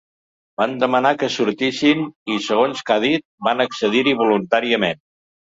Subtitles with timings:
[0.61, 5.03] Van demanar que sortissin i, segons que ha dit, ‘van accedir-hi voluntàriament’.